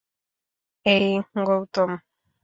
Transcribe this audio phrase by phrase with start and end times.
[0.85, 1.07] এই,
[1.47, 1.91] গৌতম!